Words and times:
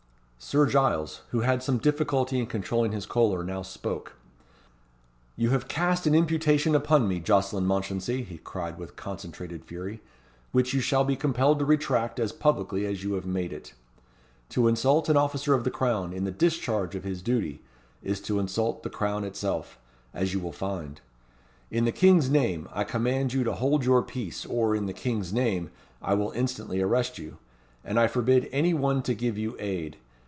Sir 0.43 0.65
Giles, 0.65 1.21
who 1.29 1.41
had 1.41 1.61
some 1.61 1.77
difficulty 1.77 2.39
in 2.39 2.47
controlling 2.47 2.93
his 2.93 3.05
choler, 3.05 3.43
now 3.43 3.61
spoke: 3.61 4.13
"You 5.37 5.51
have 5.51 5.67
cast 5.67 6.07
an 6.07 6.15
imputation 6.15 6.73
upon 6.73 7.07
me, 7.07 7.19
Jocelyn 7.19 7.65
Mounchensey," 7.67 8.23
he 8.23 8.39
cried 8.39 8.79
with 8.79 8.95
concentrated 8.95 9.63
fury, 9.63 10.01
"which 10.51 10.73
you 10.73 10.81
shall 10.81 11.03
be 11.05 11.15
compelled 11.15 11.59
to 11.59 11.65
retract 11.65 12.19
as 12.19 12.31
publicly 12.31 12.87
as 12.87 13.03
you 13.03 13.13
have 13.13 13.25
made 13.25 13.53
it. 13.53 13.75
To 14.49 14.67
insult 14.67 15.09
an 15.09 15.15
officer 15.15 15.53
of 15.53 15.63
the 15.63 15.69
Crown, 15.71 16.11
in 16.11 16.23
the 16.23 16.31
discharge 16.31 16.95
of 16.95 17.03
his 17.03 17.21
duty, 17.21 17.61
is 18.01 18.19
to 18.21 18.39
insult 18.39 18.81
the 18.81 18.89
Crown 18.89 19.23
itself, 19.23 19.77
as 20.11 20.33
you 20.33 20.39
will 20.39 20.51
find. 20.51 21.01
In 21.69 21.85
the 21.85 21.91
King's 21.91 22.31
name, 22.31 22.67
I 22.73 22.83
command 22.83 23.31
you 23.31 23.43
to 23.43 23.53
hold 23.53 23.85
your 23.85 24.01
peace, 24.01 24.43
or, 24.47 24.75
in 24.75 24.87
the 24.87 24.91
King's 24.91 25.31
name, 25.31 25.69
I 26.01 26.15
will 26.15 26.31
instantly 26.31 26.81
arrest 26.81 27.19
you; 27.19 27.37
and 27.85 27.99
I 27.99 28.07
forbid 28.07 28.49
any 28.51 28.73
one 28.73 29.03
to 29.03 29.13
give 29.13 29.37
you 29.37 29.55
aid. 29.59 29.97